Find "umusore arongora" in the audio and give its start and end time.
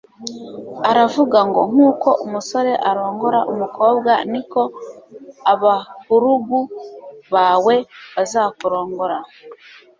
2.25-3.39